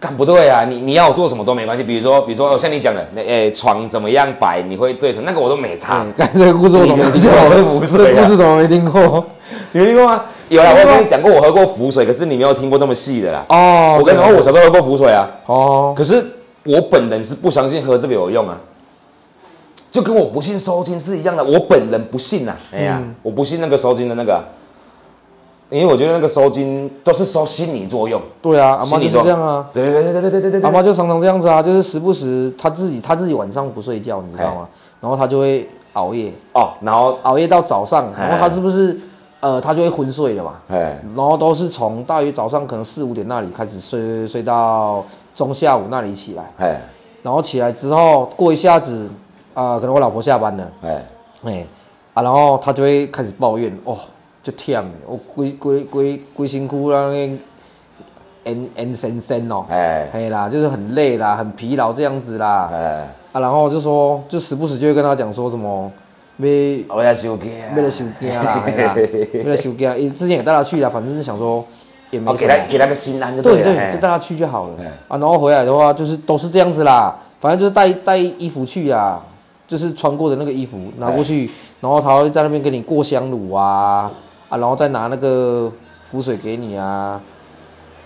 [0.00, 0.64] 干不对啊！
[0.64, 6.04] 你你要我做什么都没关系，比如说比如说像你讲的，那诶、床怎么样摆，你会对什么，那个我都没差。
[6.04, 7.50] 哎，刚才这个故事我怎么没听过？
[7.50, 9.26] 这个故事怎么没听过？
[9.72, 10.22] 有听过吗？
[10.50, 13.44] 有啊，我跟你讲过我喝过浮水，可是你没有听过那么细的啦。
[13.48, 16.24] 哦，我跟你说，我小时候喝过浮水啊，哦，可是
[16.64, 18.56] 我本人是不相信喝这个有用啊，
[19.98, 23.14] 就跟我不信收金是一样的，我本人不信呐、哎呀，嗯。
[23.22, 24.34] 我不信那个收金的那个。
[24.34, 24.44] 啊、
[25.70, 29.68] 因为我觉得那个收金都是收心理作用，对啊，阿妈就是这样啊。
[29.72, 30.50] 对对对对对对对。
[30.52, 34.68] 对对，阿妈就常常这样子啊，就是时不时她自己她自己晚上不睡觉，你知道吗？
[35.00, 38.28] 然后她就会熬夜，哦，然后熬夜到早上，哎。
[38.28, 38.98] 然后她是不是
[39.40, 40.52] 呃她就会昏睡了嘛？
[40.68, 40.98] 哎。
[41.14, 46.80] 然后都是从大约早上可能四五点那里开始睡，睡到中下午那里起来，哎。
[47.20, 49.10] 然后起来之后过一下子
[49.60, 51.02] 啊、可能我老婆下班了，哎，
[51.44, 51.66] 哎。
[52.14, 53.96] 啊，然后她就会开始抱怨哦，
[54.40, 60.08] 就忝的，我规规规规辛苦那个炎炎森森哦，哎。
[60.12, 65.90] 嘿啦，就是很累啦，很疲劳这样子啦，哎，啊，然后就说，就时不时就会跟他讲说什么，
[66.36, 68.62] 没我要休假，为了休假
[69.34, 71.64] 为了休假， 也之前也带他去啦，反正是想说
[72.10, 72.48] 也没哦，什么。
[72.48, 73.90] 给他，给他个心安就了，对对，哎。
[73.92, 74.74] 就带他去就好了。
[74.80, 74.86] 哎。
[75.08, 75.18] 啊。
[75.18, 79.20] 然后回来的话，就是都是这样子啦，反正就是带带衣服去啊，
[79.68, 81.50] 就是穿过的那个衣服拿过去，
[81.80, 84.10] 然后他会在那边给你过香炉啊
[84.48, 85.70] 啊，然后再拿那个
[86.02, 87.20] 符水给你啊，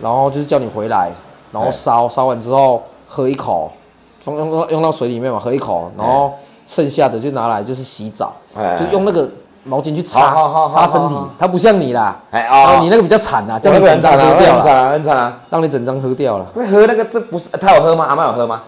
[0.00, 1.12] 然后就是叫你回来，
[1.52, 3.70] 然后哎烧烧完之后喝一口，
[4.20, 6.32] 放用用用到水里面嘛，喝一口，然后
[6.66, 9.30] 剩下的就拿来就是洗澡，哎就用那个
[9.62, 15.40] 毛巾去擦擦身体它不像你啦，哎你那个比较惨啊，叫你整张喝掉了，很惨啊，很惨啊。
[15.50, 16.44] 让你整张喝掉了。
[16.46, 18.04] 会喝那个，这不是他有喝吗？
[18.06, 18.62] 阿妈有喝吗？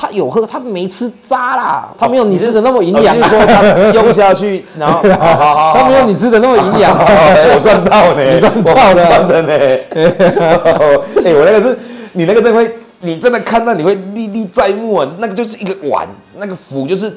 [0.00, 6.96] 他有喝，他没吃渣啦，他没有你吃的那么营养啊，哦你是说他用下去， 然后好好好，他没有你吃的那么营养。
[6.96, 9.52] 我赚到呢， 你赚到了我赚的呢。
[11.26, 11.76] 哎，我那个是，
[12.12, 15.08] 你那个真的会，你真的看到你会历历在目啊。
[15.18, 16.06] 那个就是一个碗，
[16.36, 17.12] 那个浮就是，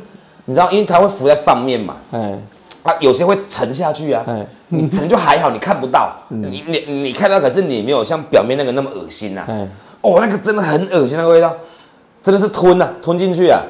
[0.46, 2.36] 你知道，因为它会浮在上面嘛，哎，
[2.82, 4.44] 啊，有些会沉下去啊哎。
[4.74, 9.44] 你沉就还好，你看不到，你你你看到，可是你没有像表面那个那么恶心呐。
[9.48, 9.68] 哎，
[10.02, 11.54] 哦，那个真的很恶心，那个味道，
[12.22, 13.62] 真的是吞呐、吞进去啊，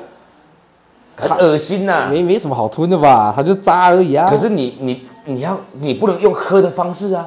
[1.15, 4.27] 很恶心呐、没没什么好吞的吧，它就渣而已啊。
[4.29, 7.25] 可是你你你要你不能用喝的方式啊，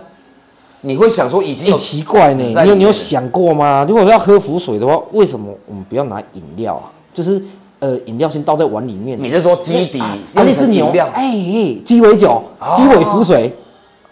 [0.82, 3.84] 你会想说已经哎有奇怪呢，你有你有想过吗？
[3.88, 6.90] 如果要喝浮水的话，为什么我们不要拿饮料啊？
[7.12, 7.40] 就是
[7.78, 9.16] 呃，饮料先倒在碗里面。
[9.22, 12.42] 你是说基底啊，用那是牛料哎，哎鸡尾酒、
[12.74, 13.54] 鸡尾浮水，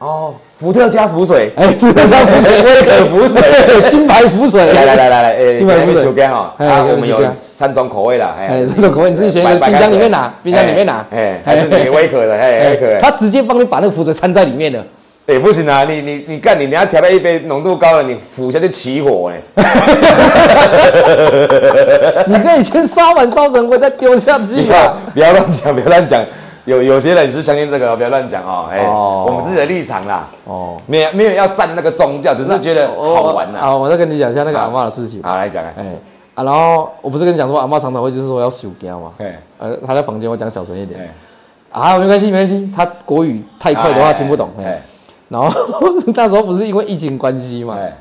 [0.03, 3.41] 哦，伏特加浮水，哎，伏特加浮水，威可浮水。
[3.89, 4.73] 金牌浮水。
[4.73, 11.07] 来来来来来，哎，金牌浮水手干哈，哎啊，我们有三种口味啦，哎，三种口味你自己选冰箱里面拿，冰箱里面拿。
[11.13, 12.99] 哎，还是你威可的，哎，威可。
[13.01, 14.85] 他直接帮你把那个浮水掺在里面了。
[15.29, 19.41] 哎，不行啊，你你你干，你等下调到一杯浓度高了，你俯下就起火哎。
[22.27, 24.95] 你可以先烧完烧成灰，再丢下去啊。
[25.15, 26.21] 不要乱讲，不要乱讲。
[26.65, 28.69] 有有些人是相信这个，不要乱讲哦。
[28.71, 33.61] 哎，哦我们自己的立场啦，哦，没有没有要站那个宗教，只是觉得好玩啊！
[33.67, 33.77] 呐。
[33.77, 35.23] 我再跟你讲一下那个阿嬷的事情。
[35.23, 35.73] 好，来讲啊。
[35.77, 35.85] 哎，
[36.35, 41.11] 啊，然后我不是跟你讲说阿妈常常会就是说要修家嘛，哎呃，她在房间我讲小声一点，哎，
[41.71, 44.83] 啊，没关系没关系，他国语太快的话听不懂，哎哎
[45.29, 45.51] 然后
[46.15, 47.93] 那时候不是因为疫情关系嘛，哎，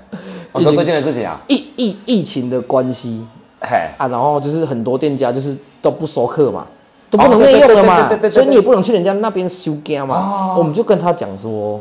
[0.52, 3.26] 我说最近的事情啊，疫疫疫情的关系
[3.62, 6.68] 哎，啊，然后就是很多店家就是都不收客嘛，
[7.12, 8.10] 都不能内用了嘛。
[8.32, 10.16] 所以你也不能去人家那边修家嘛。
[10.16, 11.80] 哦，我们就跟他讲说，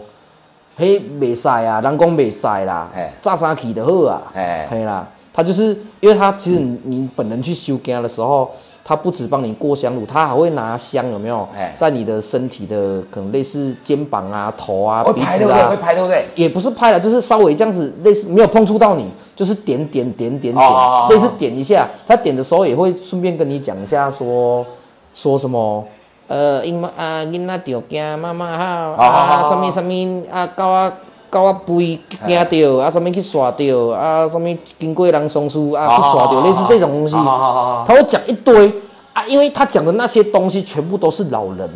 [0.76, 4.66] 嘿，袂使啊，人工袂使啦嘿，炸沙起的好啊，嘿。
[4.70, 5.68] 嘿啦，他就是
[6.00, 8.50] 因为他其实你你本人去修家的时候，
[8.84, 11.46] 他不止帮你过香炉，他还会拿香有没有？
[11.52, 15.58] 嘿，在你的身体的可能类似肩膀啊、头啊、鼻会拍对不对？
[15.58, 16.02] 子啊会，拍对。
[16.02, 16.24] 不对？
[16.34, 20.66] 也不是拍了，就是稍微这样子，类似没有碰触到你，就是点点点点点，
[21.08, 21.86] 类似点一下。
[22.06, 24.66] 他点的时候也会顺便跟你讲一下说
[25.14, 25.84] 说什么，
[26.28, 30.92] 呃，因妈啊，囡仔着惊妈妈哈哦哦啊，哦什么什么啊，狗啊
[31.28, 38.72] 狗啊肥惊着啊，什么去耍着啊，什么经过人松树啊去耍着，类似这种东西，好好好好好他会讲一堆
[39.12, 41.68] 啊，因为他讲的那些东西全部都是老人，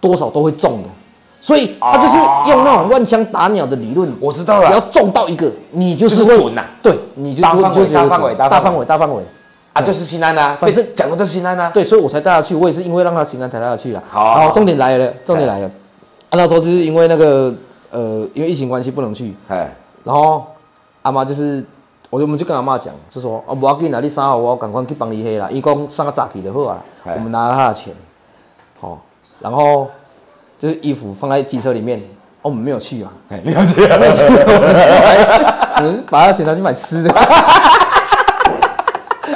[0.00, 0.88] 多少都会中的。
[1.40, 2.16] 所以他就是
[2.50, 4.68] 用那种乱枪打鸟的理论，我知道了。
[4.68, 8.34] 只要中到一个，你就是会准呐对，你就大范围大范围。
[8.34, 9.22] 大范围，大范围。
[9.74, 14.02] 啊，就是新安啊，反正讲的就是新安啊，对，所以我才带他去，我也是因为让他新安才带他去啊。
[14.08, 17.52] 好好然后重点来了，重点来了，啊那时候就是因为那个
[17.90, 20.46] 呃，因为疫情关系不能去，哎，然后
[21.02, 21.64] 阿妈就是，
[22.08, 27.14] 我就我们就跟阿妈讲，就说哦，不要紧啦，你三号我赶快去帮你黑啦，伊讲上个早起就好啊，哎。
[27.16, 27.92] 我们拿了他的钱，
[28.80, 28.96] 哦，
[29.40, 29.88] 然后
[30.58, 31.98] 就是衣服放在机车里面，
[32.42, 33.96] 哦，我们没有去啊，哎了解了，
[35.78, 37.10] 我们 把他钱拿去买吃的，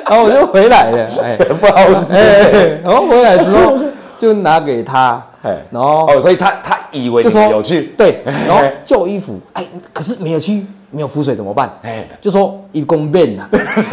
[0.09, 3.75] 然 后我就回来了， 哎，不好意思，哎，然后回来之后
[4.18, 11.71] 就拿给他哎，然后哦，所以他他以为你就说有去，对， 然后旧衣服，哎，可是没有去，没有浮水怎么办？
[11.83, 12.07] 哎。
[12.21, 13.49] 就说一公变呐，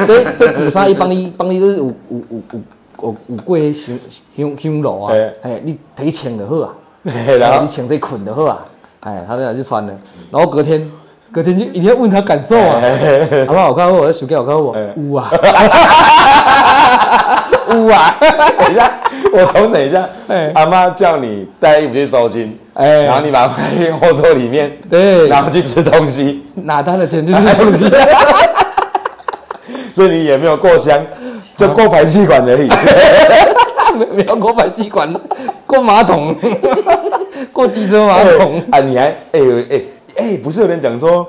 [0.08, 2.60] 这这古沙一帮你帮你就是有有有有
[3.04, 3.98] 有有过香
[4.36, 5.14] 香香炉啊。
[5.14, 6.74] 哎，哎，你提穿就好啊，
[7.06, 7.58] 哎然后？
[7.58, 8.66] 哎你穿这捆就好啊，
[9.02, 9.94] 哎，他就拿去穿了，
[10.32, 10.90] 然后隔天
[11.36, 12.80] 隔天就一定要问他感受啊，
[13.46, 13.68] 好不好？
[13.68, 14.88] 我看我手机我看我哎。
[14.96, 15.30] 有啊，
[17.76, 18.16] 有啊，
[18.58, 18.90] 等一下，
[19.34, 20.08] 我重整一下。
[20.30, 23.02] 哎，阿妈叫你带衣服去收金，哎。
[23.02, 25.28] 然后你把它放进后座里面，对。
[25.28, 27.84] 然后去吃东西，拿他的钱去吃 东西。
[29.94, 30.98] 所以你也没有过香，
[31.58, 32.70] 就过排气管而已。
[34.00, 35.14] 没没有过排气管，
[35.68, 36.34] 过马桶，
[37.52, 38.64] 过机车马桶。
[38.72, 39.82] 啊，你还哎呦哎
[40.16, 41.28] 哎，不是有人讲说，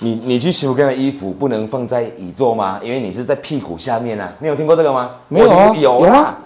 [0.00, 2.80] 你你去修干的衣服不能放在椅座吗？
[2.82, 4.32] 因为你是在屁股下面啊。
[4.40, 5.10] 你有听过这个吗？
[5.28, 6.38] 没有啊有有啊啊。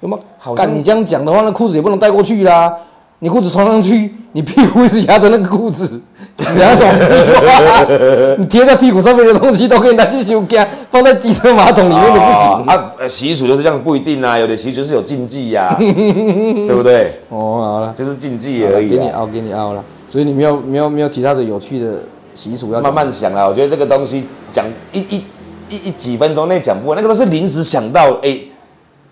[0.00, 0.18] 有吗？
[0.38, 2.72] 好像干你这样讲的话，那裤子也不能带过去啦。
[3.18, 6.00] 你裤子穿上去，你屁股一直压着那个裤子，
[6.38, 8.36] 你拿什么屁股啊？
[8.36, 12.64] 你贴在屁股上面的东西都可以拿去修干，放在机车马桶里面的不行。
[12.66, 14.36] 啊，呃习俗就是这样，不一定啊。
[14.36, 17.12] 有的习俗是有禁忌呀、对不对？
[17.28, 18.90] 哦，好了，就是禁忌而已啊。
[18.90, 19.84] 给你凹，给你凹了。
[20.12, 22.00] 所以你没有没有没有其他的有趣的
[22.34, 25.24] 习俗要慢慢想啦，我觉得这个东西讲一一
[25.70, 28.38] 一一几分钟内讲不完，那个都是临时想到，哎、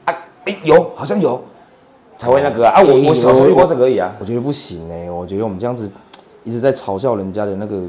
[0.05, 1.43] 啊哎、有好像有
[2.19, 2.75] 才会那个啊。
[2.75, 5.91] 啊我我小时候遇过这个而已啊，我觉得不行哎、我觉得我们这样子
[6.45, 7.81] 一直在嘲笑人家的那个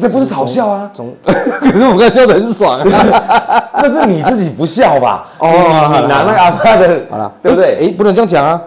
[0.00, 3.70] 这不是嘲笑啊，总， 可是我刚才笑得很爽啊。
[3.80, 5.28] 那是你自己不笑吧？
[5.38, 7.66] 哦你好了你拿那个阿爸的，好了，对不对？
[7.76, 8.60] 哎、诶不能这样讲啊。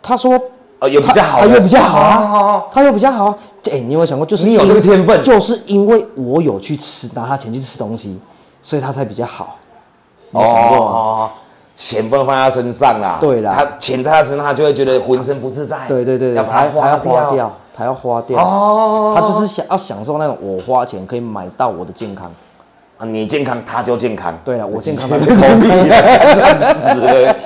[0.00, 0.40] 他说
[0.80, 3.38] 哦，有比较好他的，有比较好啊他又比较好啊。
[3.70, 8.18] 哎、你有没有想过，就是你有这个天分就是因为我有去吃，拿他钱去吃东西，
[8.62, 9.56] 所以他才比较好。
[10.30, 10.86] 你有想过吗？
[10.86, 11.30] 哦，
[11.74, 13.18] 钱不能放在他身上啦。
[13.20, 15.76] 对啦他钱在他身上，他就会觉得浑身不自在。
[15.86, 17.52] 对对对对，要把它他他要花掉。
[17.76, 18.38] 他要花掉。
[18.42, 22.30] 哦，他就是想要享受那种我花钱可以买到我的健康。
[22.98, 24.36] 啊你健康，他就健康。
[24.44, 26.00] 对了，我健康，他他就狗屁啊，
[26.34, 27.36] 烂死了，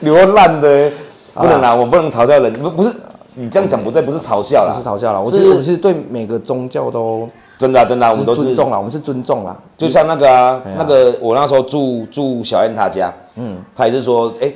[0.00, 0.90] 流烂的，
[1.34, 2.94] 不能啦，我不能嘲笑人，不不是
[3.36, 9.56] 你这样讲不对，不是嘲笑啦，不是嘲笑啦，我是其实我其实对每个宗教都真的啊真的啊，我们都是尊重啦，我们是尊重啦。
[9.76, 14.52] 就像那个啊那个我那时候住住小燕她家，嗯，他也是说，哎、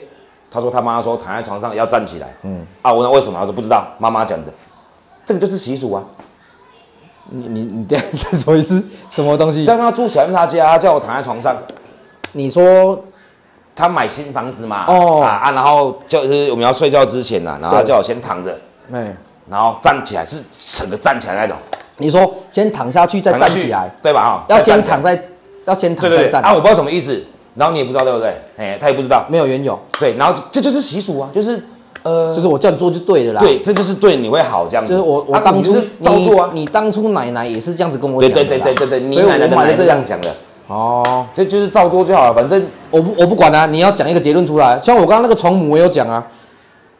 [0.50, 4.52] 他说他妈说躺在床上要站起来，嗯，啊，我问为什么，他说不知道，妈妈讲的，
[5.24, 6.02] 这个就是习俗啊。
[7.30, 7.96] 你你你再
[8.30, 9.64] 再说一次什么东西？
[9.64, 11.56] 但是他住小燕他家，他叫我躺在床上，
[12.32, 12.98] 你说
[13.76, 18.56] 他买新房子嘛，哦啊啊，然后就是我们要睡觉之前呐、然后他叫我先躺着，
[18.92, 19.14] 哎，
[19.50, 20.40] 然后站起来，是
[20.78, 21.56] 整个站起来那种，
[21.98, 24.20] 你说先躺下去再站起来，，对吧？
[24.20, 25.20] 啊，要先躺在
[25.66, 28.34] 要先躺对对对，再站，啊，我不知道什么意思，然后你也不知道对不对？
[28.56, 31.60] 哎，他也不知道，没有缘由，对，然后这就是习俗啊，就是
[32.04, 34.92] 呃，就是我叫你做就对了啦。，对，这就是对你会好这样子。
[34.92, 36.50] 就是我我啊当初你照做啊。
[36.52, 40.32] 你你当初奶奶也是这样子跟我对讲的对，对对对对对，你所以奶奶的奶奶是这样讲的。
[40.66, 42.35] 哦，这就是照做就好了。
[42.35, 44.81] 反正我不我不管啊，你要讲一个结论出来。
[44.81, 46.24] 像我刚刚那个床母，我有讲啊。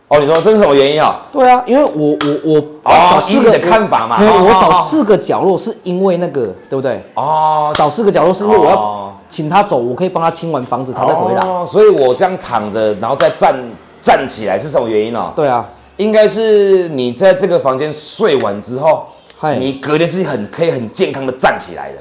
[0.07, 1.23] 哦，你说这是什么原因啊？
[1.33, 7.03] 对啊，因为我我我哦少四个以你的看法嘛没有我少四个角落是因为那个对不对？
[7.15, 11.41] 哦，少四个角落是因为我要哦请他走，我可以帮他清完房子，他再回来。
[11.41, 13.57] 哦，所以我这样躺着，然后再站
[14.03, 15.33] 站起来是什么原因哦？
[15.35, 15.65] 对啊，
[15.97, 19.07] 应该是你在这个房间睡完之后，
[19.39, 21.99] 嗨你隔天是很可以很健康的站起来的。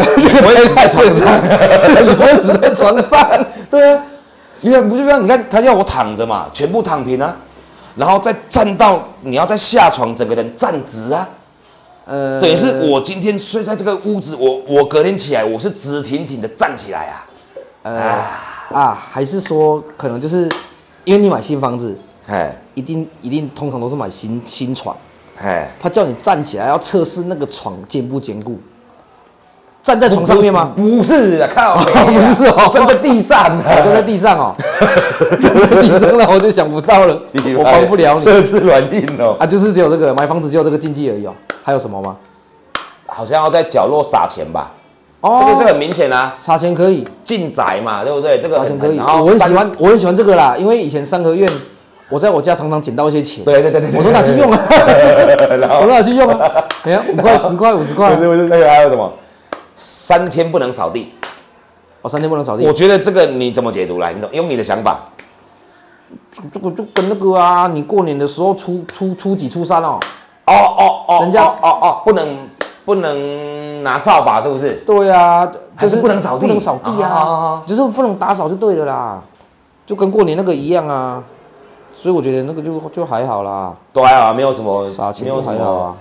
[0.00, 1.40] 你不会死在床上，
[2.04, 3.46] 你不会在床上。
[3.70, 4.02] 对啊，
[4.60, 5.22] 因为不就这样？
[5.22, 7.36] 你看他要我躺着嘛，全部躺平啊，
[7.94, 11.28] 然后再站到你要再下床，整个人站直啊。
[12.06, 17.26] 呃，等于是我今天睡在这个屋子，我我隔天起来我是直挺挺的站起来啊。
[17.82, 18.20] 呃
[18.76, 20.48] 啊，还是说可能就是
[21.04, 24.96] 因为你买新房子，哎一定一定通常都是买新新床，
[25.40, 28.58] 哎，他叫你站起来要测试那个床坚不坚固。
[29.84, 30.70] 站在床上面吗？
[30.74, 32.70] 不是啊，靠不是哦。
[32.72, 34.54] 站在地上啊，站在地上哦，
[35.20, 37.20] 站在地上那我就想不到了，
[37.58, 38.24] 我帮不了你。
[38.24, 39.36] 这是软硬哦。
[39.38, 42.16] 啊，就是只有这个买房子只有这个禁忌而已哦，还有什么吗？
[43.06, 44.72] 好像要在角落撒钱吧？
[45.20, 45.36] 哦。
[45.38, 48.38] 这个是很明显啊，撒钱可以，进宅嘛，对不对？
[48.38, 51.46] 这个很撒钱可以，我很喜三欢，我很喜欢这个啦，因为以前三合院，
[52.08, 54.58] 我在我家常常捡到一些钱，对对对对，我都拿去用啊，
[55.78, 56.50] 我都拿去用啊，
[56.84, 58.14] 哎呀，五块、十块、五十块。
[58.14, 59.12] 不，是不是那个还有什么？
[59.76, 61.12] 三天不能扫地，
[62.02, 62.66] 哦，三天不能扫地。
[62.66, 64.12] 我，觉得这个你怎么解读来？
[64.12, 65.00] 你怎么用你的想法？
[66.52, 69.98] 这个就跟那个啊，你过年的时候初初初几初三哦，
[70.46, 72.48] 哦哦哦，人家哦哦哦，不能
[72.84, 74.74] 不能拿扫把是不是？
[74.86, 76.42] 对啊，还就是不能扫地？
[76.42, 77.62] 不能扫地啊。
[77.66, 79.22] 就是不能打扫就对了啦，
[79.86, 81.22] 就跟过年那个一样啊，
[81.96, 84.84] 所以我觉得那个就就还好啦，对啊，没有什么
[85.20, 85.96] 没有什么。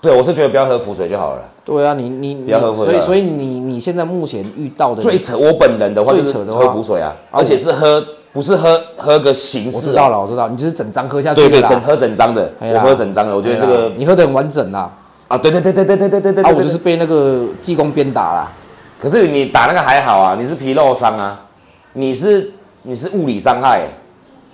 [0.00, 0.02] 啊。
[0.02, 1.42] 对，我是觉得不要喝符水就好了。
[1.64, 14.90] 对啊，你你你，不要喝水所以所以你你现在目前遇到的最扯，我本人的话就是最扯的话喝符水啊，而且是喝不是喝喝个形式我，知道了，我知道，你就是整张喝下去对对，整喝整张的，我喝整张的，我觉得这个你喝的很完整啦，
[15.28, 18.52] 啊，对对对对对对对对对啊，我就是被那个济公鞭打啦。
[18.98, 21.40] 可是你打那个还好啊，你是皮肉伤啊，
[21.92, 23.88] 你是你是物理伤害欸，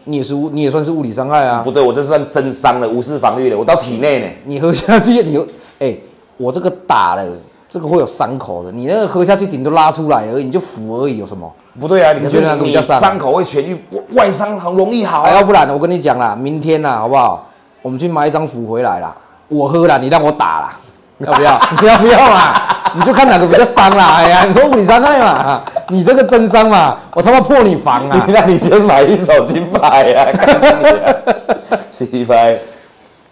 [0.09, 1.61] 你也是物，你也算是物理伤害啊。
[1.62, 4.27] 不对，我这算真伤了，无视防御了，我到体内呢。
[4.45, 5.47] 你喝下去，你又
[5.81, 5.95] 哎、
[6.37, 7.25] 我这个打了，
[7.69, 8.71] 这个会有伤口的。
[8.73, 11.53] 你那个喝下去顶多拉出来而已，你就浮而已，有什么？
[11.79, 13.77] 不对啊，你可是你觉得哪个比你较伤伤口会痊愈，
[14.12, 15.29] 外伤很容易好。
[15.29, 17.47] 要不然我跟你讲啦，明天啦，好不好？
[17.83, 19.14] 我们去买一张符回来啦，
[19.49, 20.81] 我喝啦，你让我打啦，
[21.19, 21.61] 要不要？
[21.81, 22.55] 你 要不要嘛？
[22.95, 24.15] 你就看哪个比较伤啦。
[24.17, 28.25] 哎呀，你说物理伤害嘛，啊你这个真伤嘛，我他妈破你防啊！
[28.29, 32.57] 那你先买一手金牌啊，干你啊鸡排。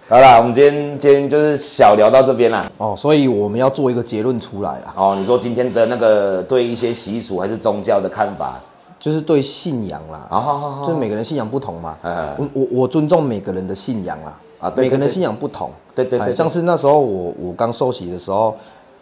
[0.09, 2.71] 好啦，我们今天今天就是小聊到这边啦。
[2.77, 8.55] 哦，所以我们要做一个结论出来啦，哦，你说今天的那个对一些习俗还是宗教的看法？
[9.01, 11.95] 就是对信仰啦，好好好好，就是每个人信仰不同嘛。
[12.03, 14.33] 哎我我我尊重每个人的信仰啦，
[14.65, 15.71] 啊对对对每个人信仰不同。
[15.95, 18.55] 对对对对哎像是那时候我我刚受洗的时候，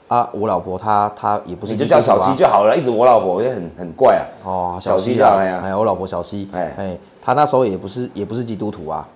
[0.09, 4.23] 啊，我老婆她她也不是你就叫小基督徒啊七就好了，一直我老婆也很很怪啊。
[4.45, 9.09] 哦，小西啊，西啊哎呀哎，我老婆小西，哎哎，她那时候也不是也不是基督徒啊，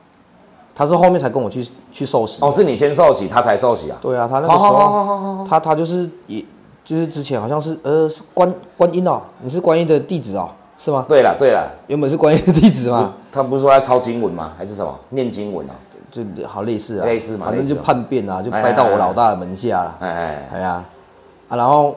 [0.74, 2.38] 她是后面才跟我去去受洗。
[2.42, 3.98] 哦，是你先受洗，她才受洗啊？
[4.00, 6.42] 对啊，她那个时候，她她就是也
[6.82, 11.04] 就是之前好像是呃是观观音哦，你是观音的弟子哦，是吗？
[11.06, 14.52] 对了对了，原本是观音的弟子嘛，他不是说要抄经文吗？
[14.56, 15.74] 还是什么念经文啊？
[16.24, 19.96] 就好类似啊，类似嘛反正就叛变啊，就拜到我老大的门下了。
[20.00, 20.84] 哎哎哎呀，
[21.48, 21.96] 啊，然后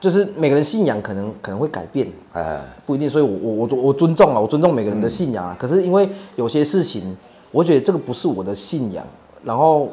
[0.00, 5.56] 就是每个人信仰可能可能会改变，哎哎，不一定，所以我我我我尊重啊，我尊重每个人的信仰啊。
[5.58, 7.16] 可是因为有些事情，
[7.50, 9.04] 我觉得这个不是我的信仰，
[9.44, 9.88] 然后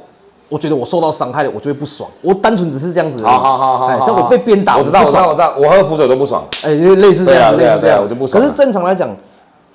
[0.50, 2.10] 我觉得我受到伤害了，我就会不爽。
[2.22, 3.24] 我单纯只是这样子。
[3.24, 6.44] 好好好好，哎，像我被鞭打，我知道我知道我知道，我喝符水都不爽。
[6.64, 9.10] 哎，就类似这样类似这样，我就不爽可是正常来讲，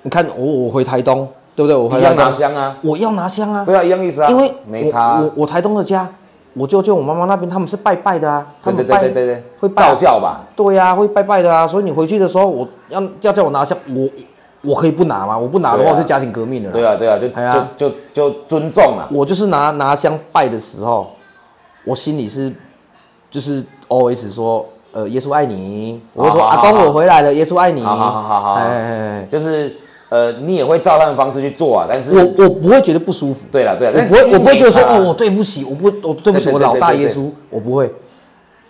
[0.03, 1.77] 你看我我回台东，对不对？
[1.77, 5.27] 我回一样拿，香啊，我要拿香啊，对啊，一样意思啊，因为没差啊我。
[5.27, 6.09] 我我台东的家，
[6.55, 10.41] 我舅舅我妈妈那边他们是拜拜的啊，他对对们拜对对对对，会拜道教吧？
[10.57, 14.09] 对呀、会拜拜的啊，所以你回去的时候，我要要叫我拿香，我
[14.63, 15.37] 我可以不拿吗？
[15.37, 16.73] 我不拿的话，对啊我就家庭革命了啦。
[16.73, 19.09] 对啊对啊，就就就就尊重啊。
[19.11, 21.07] 我就是拿拿香拜的时候，
[21.85, 22.53] 我心里是
[23.31, 26.01] 就是 always 说，呃，耶稣爱你。
[26.15, 27.83] 我会说阿公我回来了，耶稣爱你。
[27.83, 29.75] 好好好好哎就是
[30.13, 37.91] 呃，你也会照他的方式去做啊，但是我我不会觉得不舒服，对了对了，我不会我不会觉得说哦，我对不起，我不会我对不起我老大耶稣，我不会。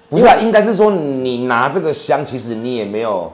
[0.09, 3.33] 不是啊，应该是说你拿这个香，其实你也没有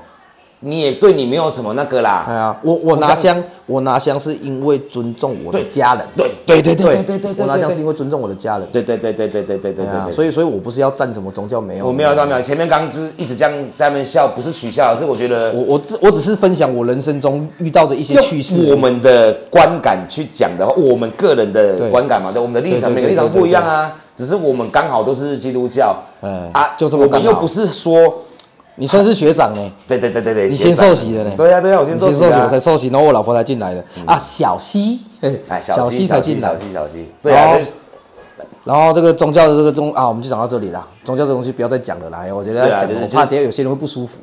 [0.60, 2.24] 你也对你没有什么那个啦。
[2.26, 6.04] 对啊，我我拿香，我拿香是因为尊重我的家人。
[6.16, 8.66] 对对对对对对对对，我拿香是因为尊重我的家人。
[8.72, 11.86] 对对对对对对对对对对，所以所以我不是要站什么宗教，没有。
[11.86, 18.70] 我没有没有，前面刚只一直这样在那边笑，不是取笑，是我觉得我我只我只是分享我人生中遇到的一些趣事。
[18.72, 23.92] 我们的观感去讲的话，我们个人的对观感嘛，对我们的立场，每个立场不一样啊。
[24.16, 28.24] 只是我们刚好都是基督教，哎啊，就这么刚好我们又不是说，
[28.78, 31.32] 你算是学长呢，对对对对对，你先受洗的呢。
[31.36, 34.18] 对啊对啊，我先受洗，我才受洗，然后我老婆才进来的啊。
[34.18, 36.58] 小西，哎， 小西才进来小。
[36.58, 37.58] 西小西，对啊，
[38.64, 40.86] 然后这个宗教的这个宗啊，我们就讲到这里啦。
[41.04, 44.18] 宗教这东西不要再讲了啦，我觉得要讲，啊就是我怕等下有些人会不舒服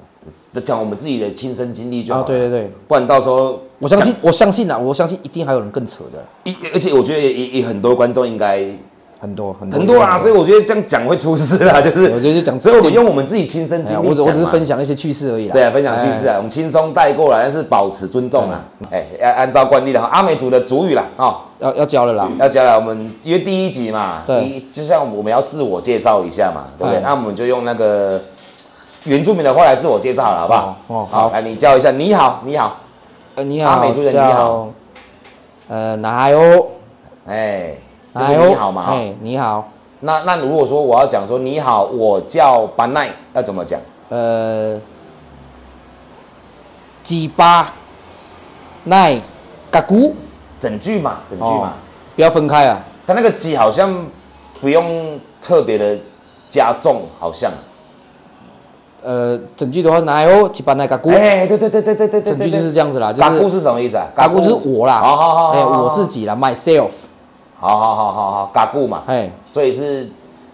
[0.53, 2.23] 就讲我们自己的亲身经历就好啊。
[2.23, 2.27] 了。
[2.27, 8.63] 对对对，不然到时候我相信，我相信啊，我相信一定还有人更扯的，一，而且我觉得也也也很多观众应该
[9.25, 15.53] 很多很多很多啦，所以我觉得这样讲会出事啦， 就是我觉得就讲所以我们用我们自己亲身经历我只我只是分享一些趣事而已啦。
[15.53, 18.63] 对啊，分享趣事哎啊，我们轻松带过来，但是保持尊重啊。
[18.91, 22.29] 哎，要按照惯例的哈，阿美族的主语啦，哈，要要教了啦。
[22.39, 22.75] 要教了。
[22.75, 26.97] 我们因为第一集嘛，对就像我们要自我介绍一下嘛，对不对？
[26.97, 28.21] 哎那我们就用那个
[29.05, 30.77] 原住民的话来自我介绍好了，好不好？
[30.87, 32.77] 哦哦好来你叫一下，你好，你好，
[33.35, 34.69] 呃，你好，阿美族人你好，
[35.67, 36.67] 呃，哪有？
[37.27, 37.73] 哎，
[38.15, 43.77] 就是你好嘛，你好，那那如果说我要讲说你好，我叫班奈，要怎么讲？
[44.07, 44.79] 呃，
[47.03, 47.73] 鸡巴
[48.85, 49.19] 奈
[49.69, 50.13] 嘎咕，
[50.59, 51.73] 整句嘛，整句哦嘛。
[52.15, 52.79] 不要分开啊。
[53.05, 53.93] 它那个鸡好像
[54.61, 55.97] 不用特别的
[56.47, 57.51] 加重，好像。
[59.03, 61.11] 呃，整句的话，哪有鸡巴奈嘎咕？
[61.15, 62.71] 哎，对对对对对对对整句就是。
[62.71, 64.07] 这样子啦，就嘎咕是是什么意思啊？
[64.15, 66.07] 嘎咕是我啦，好好好，哎，好我自。
[66.07, 66.91] 己啦，myself，
[67.65, 70.07] 好好好好好，嘎咕嘛，哎所以是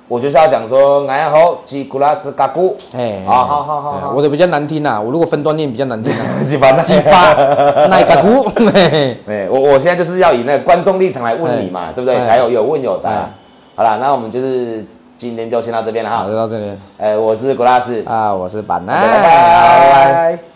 [0.07, 2.73] 我就是要讲说，哎好，吉古拉斯嘎咕。
[2.95, 7.33] 哎，好好好好我的比较难听呐，我如果分段念比较难听啊，鸡巴鸡巴
[7.87, 8.45] 奈嘎咕，
[9.27, 12.21] 哎，我我现在就是要以那个观众立场来问你嘛，对不对？
[12.23, 13.09] 才有有问有答。
[13.75, 14.85] 好了，那我们就是
[15.15, 16.35] 今天就先到这边了，哈就。
[16.35, 20.13] 到这里哎，我是古拉斯，啊，我是板奈，拜。
[20.13, 20.50] 拜。